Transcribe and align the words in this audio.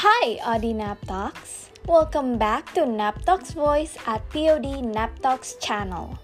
Hi, 0.00 0.38
Audi 0.46 0.74
Nap 0.74 1.04
Talks. 1.06 1.70
Welcome 1.88 2.38
back 2.38 2.72
to 2.74 2.86
Nap 2.86 3.20
Talks 3.24 3.50
Voice 3.50 3.98
at 4.06 4.22
POD 4.30 4.84
Nap 4.94 5.18
Talks 5.18 5.56
channel. 5.56 6.16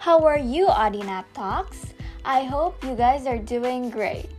How 0.00 0.26
are 0.26 0.40
you, 0.40 0.66
Audi 0.66 1.04
Nap 1.04 1.32
Talks? 1.32 1.94
I 2.24 2.42
hope 2.42 2.82
you 2.82 2.96
guys 2.96 3.24
are 3.28 3.38
doing 3.38 3.90
great. 3.90 4.34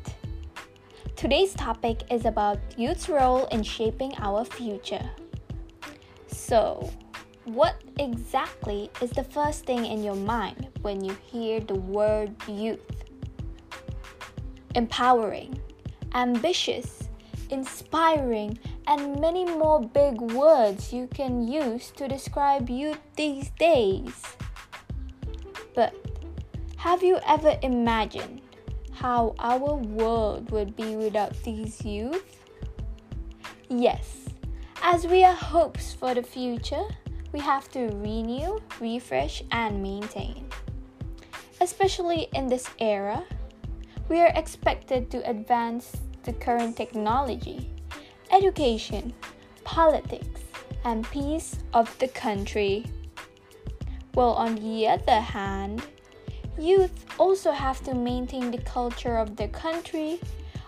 Today's 1.15 1.53
topic 1.53 2.11
is 2.11 2.25
about 2.25 2.59
youth's 2.75 3.07
role 3.07 3.45
in 3.53 3.63
shaping 3.63 4.11
our 4.17 4.43
future. 4.43 5.09
So, 6.27 6.91
what 7.45 7.79
exactly 7.99 8.91
is 9.01 9.11
the 9.11 9.23
first 9.23 9.63
thing 9.63 9.85
in 9.85 10.03
your 10.03 10.19
mind 10.19 10.67
when 10.81 11.05
you 11.05 11.15
hear 11.23 11.61
the 11.61 11.79
word 11.79 12.35
youth? 12.49 12.83
Empowering, 14.75 15.57
ambitious, 16.13 17.06
inspiring, 17.49 18.57
and 18.87 19.19
many 19.19 19.45
more 19.45 19.81
big 19.81 20.19
words 20.21 20.93
you 20.93 21.07
can 21.07 21.47
use 21.47 21.91
to 21.91 22.07
describe 22.07 22.69
youth 22.69 22.99
these 23.15 23.49
days. 23.59 24.13
But 25.75 25.93
have 26.77 27.03
you 27.03 27.19
ever 27.25 27.57
imagined 27.61 28.41
how 28.93 29.35
our 29.39 29.75
world 29.75 30.49
would 30.51 30.75
be 30.75 30.95
without 30.95 31.33
these 31.43 31.83
youth? 31.83 32.43
Yes, 33.69 34.25
as 34.81 35.05
we 35.05 35.23
are 35.23 35.33
hopes 35.35 35.93
for 35.93 36.13
the 36.13 36.23
future, 36.23 36.85
we 37.33 37.39
have 37.39 37.69
to 37.71 37.87
renew, 37.95 38.59
refresh, 38.79 39.43
and 39.51 39.83
maintain. 39.83 40.49
Especially 41.59 42.27
in 42.33 42.47
this 42.47 42.69
era, 42.79 43.23
we 44.07 44.21
are 44.21 44.31
expected 44.35 45.11
to 45.11 45.29
advance 45.29 45.91
the 46.23 46.33
current 46.33 46.75
technology, 46.75 47.69
education, 48.31 49.13
politics, 49.63 50.41
and 50.83 51.09
peace 51.11 51.57
of 51.73 51.97
the 51.99 52.07
country. 52.07 52.85
While 54.13 54.33
on 54.33 54.55
the 54.55 54.87
other 54.87 55.19
hand, 55.19 55.83
youth 56.57 57.05
also 57.19 57.51
have 57.51 57.83
to 57.83 57.93
maintain 57.93 58.51
the 58.51 58.57
culture 58.59 59.17
of 59.17 59.35
the 59.35 59.47
country, 59.49 60.19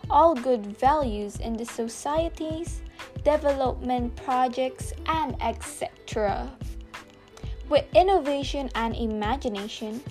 all 0.10 0.36
good 0.36 0.66
values 0.78 1.38
in 1.38 1.54
the 1.54 1.66
societies, 1.66 2.82
development 3.24 4.16
projects, 4.16 4.94
and 5.06 5.36
etc. 5.42 6.52
With 7.70 7.86
innovation 7.94 8.70
and 8.76 8.96
imagination, 8.96 10.02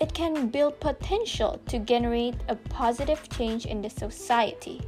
it 0.00 0.12
can 0.12 0.48
build 0.48 0.78
potential 0.80 1.60
to 1.66 1.78
generate 1.78 2.36
a 2.48 2.56
positive 2.56 3.28
change 3.30 3.66
in 3.66 3.80
the 3.80 3.90
society. 3.90 4.80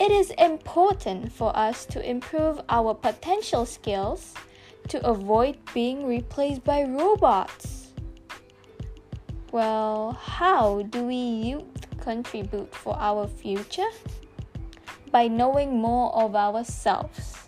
It 0.00 0.10
is 0.10 0.30
important 0.30 1.30
for 1.32 1.56
us 1.56 1.86
to 1.86 2.08
improve 2.08 2.60
our 2.68 2.94
potential 2.94 3.64
skills 3.64 4.34
to 4.88 5.06
avoid 5.06 5.56
being 5.72 6.06
replaced 6.06 6.64
by 6.64 6.82
robots. 6.84 7.92
Well, 9.52 10.18
how 10.20 10.82
do 10.90 11.04
we 11.04 11.14
youth 11.14 11.86
contribute 12.00 12.74
for 12.74 12.96
our 12.98 13.26
future? 13.28 13.88
By 15.10 15.28
knowing 15.28 15.78
more 15.78 16.12
of 16.14 16.34
ourselves. 16.34 17.38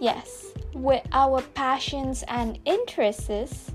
Yes, 0.00 0.52
with 0.72 1.02
our 1.12 1.42
passions 1.42 2.22
and 2.28 2.60
interests, 2.64 3.72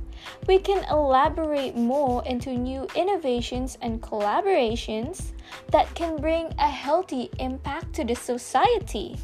we 0.48 0.60
can 0.60 0.84
elaborate 0.90 1.76
more 1.76 2.24
into 2.26 2.52
new 2.52 2.88
innovations 2.96 3.78
and 3.82 4.02
collaborations 4.02 5.32
that 5.72 5.94
can 5.96 6.18
bring 6.18 6.54
a 6.60 6.70
healthy 6.70 7.30
impact 7.40 7.94
to 7.94 8.04
the 8.04 8.16
society. 8.16 9.18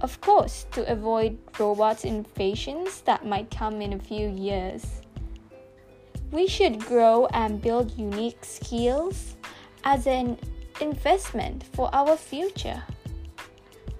Of 0.00 0.20
course, 0.20 0.66
to 0.72 0.90
avoid 0.90 1.38
robots' 1.58 2.04
invasions 2.04 3.00
that 3.02 3.26
might 3.26 3.50
come 3.50 3.82
in 3.82 3.94
a 3.94 3.98
few 3.98 4.28
years. 4.28 5.02
We 6.30 6.46
should 6.46 6.78
grow 6.80 7.26
and 7.32 7.60
build 7.60 7.96
unique 7.98 8.44
skills 8.44 9.36
as 9.84 10.06
an 10.06 10.38
investment 10.80 11.64
for 11.72 11.88
our 11.92 12.16
future, 12.16 12.82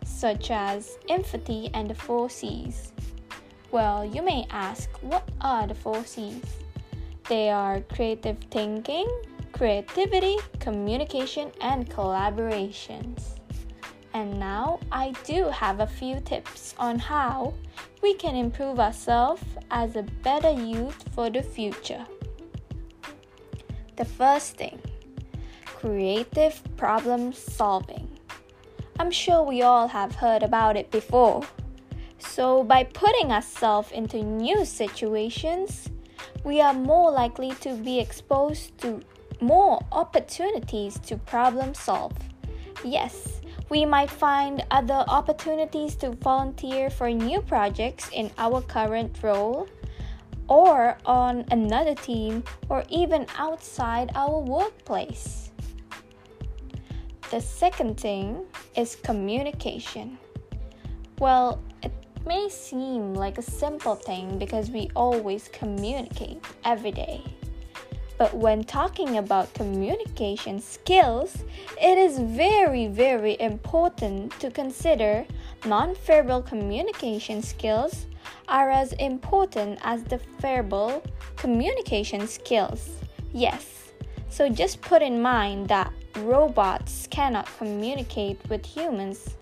such 0.05 0.50
as 0.50 0.99
empathy 1.09 1.71
and 1.75 1.91
the 1.91 1.95
four 1.95 2.29
C's. 2.29 2.93
Well, 3.71 4.05
you 4.05 4.23
may 4.23 4.47
ask, 4.51 4.89
what 5.03 5.29
are 5.43 5.67
the 5.67 5.75
four 5.75 6.03
C's? 6.05 6.43
They 7.29 7.51
are 7.51 7.83
creative 7.83 8.39
thinking, 8.51 9.06
creativity, 9.53 10.37
communication, 10.59 11.53
and 11.61 11.89
collaborations. 11.91 13.39
And 14.15 14.41
now 14.41 14.81
I 14.91 15.12
do 15.25 15.45
have 15.51 15.81
a 15.81 15.87
few 15.87 16.19
tips 16.21 16.75
on 16.79 16.99
how 16.99 17.53
we 18.03 18.15
can 18.15 18.34
improve 18.34 18.81
ourselves 18.81 19.43
as 19.71 19.97
a 19.97 20.03
better 20.23 20.50
youth 20.50 21.05
for 21.15 21.29
the 21.29 21.43
future. 21.43 22.06
The 23.97 24.06
first 24.06 24.56
thing 24.56 24.81
creative 25.67 26.61
problem 26.77 27.33
solving. 27.33 28.09
I'm 28.99 29.11
sure 29.12 29.43
we 29.43 29.62
all 29.62 29.87
have 29.87 30.15
heard 30.15 30.43
about 30.43 30.77
it 30.77 30.91
before. 30.91 31.43
So, 32.19 32.65
by 32.65 32.84
putting 32.84 33.33
ourselves 33.33 33.93
into 33.93 34.23
new 34.23 34.65
situations, 34.65 35.89
we 36.45 36.61
are 36.61 36.75
more 36.75 37.11
likely 37.11 37.53
to 37.61 37.75
be 37.75 38.01
exposed 38.01 38.77
to 38.79 39.01
more 39.41 39.81
opportunities 39.93 40.99
to 41.01 41.17
problem 41.17 41.75
solve. 41.75 42.12
Yes, 42.84 43.41
we 43.69 43.84
might 43.84 44.11
find 44.11 44.65
other 44.71 45.05
opportunities 45.09 45.95
to 45.97 46.11
volunteer 46.11 46.91
for 46.91 47.11
new 47.11 47.41
projects 47.43 48.09
in 48.12 48.31
our 48.39 48.62
current 48.62 49.17
role 49.23 49.69
or 50.49 50.97
on 51.05 51.45
another 51.50 51.95
team 51.95 52.43
or 52.69 52.83
even 52.89 53.27
outside 53.37 54.11
our 54.15 54.41
workplace. 54.41 55.50
The 57.31 57.41
second 57.41 58.00
thing 58.00 58.47
is 58.75 58.97
communication. 58.97 60.19
Well, 61.19 61.61
may 62.28 62.47
seem 62.50 63.15
like 63.15 63.39
a 63.39 63.43
simple 63.43 63.94
thing 63.94 64.39
because 64.39 64.71
we 64.71 64.91
always 64.94 65.49
communicate 65.49 66.44
every 66.62 66.91
day. 66.93 67.25
But 68.19 68.34
when 68.34 68.65
talking 68.65 69.16
about 69.16 69.55
communication 69.55 70.61
skills, 70.61 71.43
it 71.81 71.97
is 71.97 72.19
very, 72.19 72.87
very 72.87 73.41
important 73.41 74.38
to 74.41 74.50
consider 74.50 75.25
non-verbal 75.65 76.43
communication 76.43 77.41
skills 77.41 78.06
are 78.47 78.71
as 78.71 78.93
important 78.94 79.78
as 79.83 80.05
the 80.05 80.21
verbal 80.38 81.03
communication 81.37 82.27
skills. 82.28 82.91
Yes, 83.33 83.93
so 84.28 84.50
just 84.50 84.83
put 84.83 85.00
in 85.00 85.22
mind 85.22 85.69
that 85.69 85.91
robots 86.19 87.06
cannot 87.11 87.49
communicate 87.56 88.38
with 88.50 88.67
humans 88.67 89.34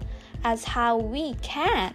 as 0.44 0.62
how 0.62 0.96
we 0.96 1.34
can. 1.42 1.92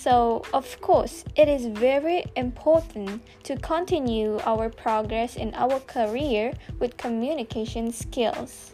So, 0.00 0.40
of 0.54 0.80
course, 0.80 1.24
it 1.36 1.46
is 1.46 1.66
very 1.66 2.24
important 2.34 3.20
to 3.42 3.54
continue 3.56 4.40
our 4.46 4.70
progress 4.70 5.36
in 5.36 5.52
our 5.52 5.78
career 5.80 6.54
with 6.78 6.96
communication 6.96 7.92
skills. 7.92 8.72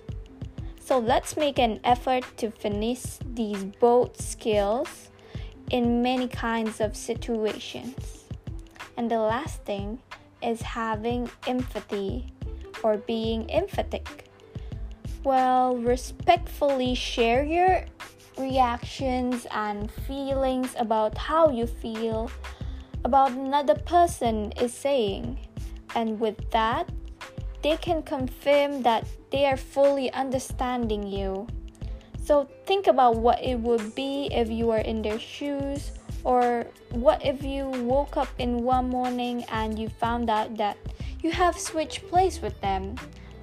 So, 0.78 1.00
let's 1.00 1.36
make 1.36 1.58
an 1.58 1.80
effort 1.82 2.22
to 2.36 2.52
finish 2.52 3.18
these 3.34 3.64
both 3.80 4.22
skills 4.22 5.10
in 5.72 6.00
many 6.00 6.28
kinds 6.28 6.80
of 6.80 6.94
situations. 6.94 8.30
And 8.96 9.10
the 9.10 9.18
last 9.18 9.64
thing 9.64 9.98
is 10.44 10.62
having 10.62 11.28
empathy 11.48 12.32
or 12.84 12.98
being 12.98 13.50
emphatic. 13.50 14.30
Well, 15.24 15.76
respectfully 15.76 16.94
share 16.94 17.42
your 17.42 17.84
reactions 18.38 19.46
and 19.50 19.90
feelings 20.06 20.74
about 20.78 21.16
how 21.16 21.50
you 21.50 21.66
feel 21.66 22.30
about 23.04 23.30
another 23.32 23.74
person 23.74 24.52
is 24.60 24.74
saying. 24.74 25.38
And 25.94 26.20
with 26.20 26.50
that, 26.50 26.90
they 27.62 27.76
can 27.76 28.02
confirm 28.02 28.82
that 28.82 29.06
they 29.30 29.46
are 29.46 29.56
fully 29.56 30.12
understanding 30.12 31.06
you. 31.06 31.46
So 32.22 32.48
think 32.66 32.86
about 32.86 33.16
what 33.16 33.42
it 33.42 33.56
would 33.60 33.94
be 33.94 34.28
if 34.32 34.50
you 34.50 34.66
were 34.66 34.78
in 34.82 35.02
their 35.02 35.18
shoes, 35.18 35.92
or 36.24 36.66
what 36.90 37.24
if 37.24 37.42
you 37.42 37.66
woke 37.86 38.16
up 38.16 38.28
in 38.38 38.64
one 38.64 38.88
morning 38.90 39.44
and 39.50 39.78
you 39.78 39.88
found 39.88 40.28
out 40.28 40.56
that 40.56 40.76
you 41.22 41.30
have 41.30 41.56
switched 41.56 42.06
place 42.08 42.42
with 42.42 42.60
them. 42.60 42.96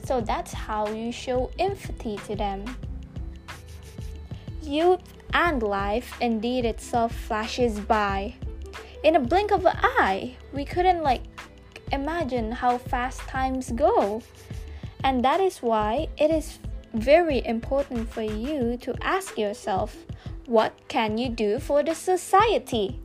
So 0.04 0.20
that's 0.20 0.52
how 0.52 0.90
you 0.90 1.14
show 1.14 1.50
empathy 1.58 2.18
to 2.28 2.36
them. 2.36 2.66
Youth 4.64 5.02
and 5.34 5.62
life 5.62 6.16
indeed 6.22 6.64
itself 6.64 7.14
flashes 7.14 7.80
by. 7.80 8.36
In 9.04 9.16
a 9.18 9.20
blink 9.20 9.52
of 9.52 9.66
an 9.66 9.78
eye, 9.78 10.38
we 10.54 10.64
couldn't 10.64 11.04
like 11.04 11.24
imagine 11.92 12.52
how 12.52 12.78
fast 12.78 13.20
times 13.22 13.72
go. 13.72 14.22
And 15.04 15.24
that 15.26 15.42
is 15.42 15.60
why 15.60 16.08
it 16.18 16.32
is 16.32 16.60
very 16.94 17.46
important 17.46 18.10
for 18.10 18.22
you 18.22 18.78
to 18.78 18.96
ask 19.02 19.38
yourself 19.38 19.98
what 20.46 20.74
can 20.88 21.18
you 21.18 21.30
do 21.30 21.60
for 21.60 21.84
the 21.84 21.96
society? 21.96 23.00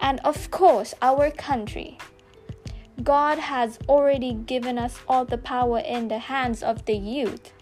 And 0.00 0.20
of 0.20 0.50
course, 0.50 0.94
our 1.02 1.30
country. 1.30 1.98
God 3.02 3.38
has 3.38 3.78
already 3.88 4.34
given 4.34 4.78
us 4.78 4.98
all 5.08 5.24
the 5.24 5.38
power 5.38 5.78
in 5.80 6.08
the 6.08 6.18
hands 6.18 6.62
of 6.62 6.84
the 6.84 6.96
youth. 6.96 7.52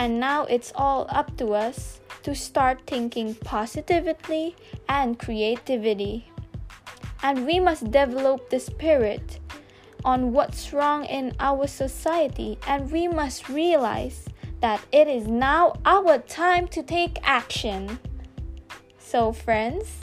And 0.00 0.18
now 0.18 0.46
it's 0.46 0.72
all 0.74 1.04
up 1.10 1.36
to 1.36 1.52
us 1.52 2.00
to 2.22 2.34
start 2.34 2.80
thinking 2.86 3.34
positively 3.34 4.56
and 4.88 5.18
creativity. 5.18 6.24
And 7.22 7.44
we 7.44 7.60
must 7.60 7.90
develop 7.90 8.48
the 8.48 8.60
spirit 8.60 9.40
on 10.02 10.32
what's 10.32 10.72
wrong 10.72 11.04
in 11.04 11.36
our 11.38 11.66
society, 11.66 12.58
and 12.66 12.90
we 12.90 13.08
must 13.08 13.50
realize 13.50 14.24
that 14.62 14.80
it 14.90 15.06
is 15.06 15.26
now 15.26 15.74
our 15.84 16.16
time 16.16 16.66
to 16.68 16.82
take 16.82 17.18
action. 17.22 17.98
So, 18.96 19.32
friends, 19.32 19.98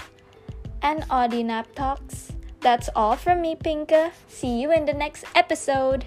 and 0.84 1.02
Audinap 1.10 1.74
Talks, 1.74 2.34
that's 2.60 2.88
all 2.96 3.16
from 3.16 3.42
me, 3.42 3.56
Pinka. 3.56 4.12
See 4.28 4.62
you 4.62 4.72
in 4.72 4.86
the 4.86 4.94
next 4.94 5.26
episode. 5.34 6.06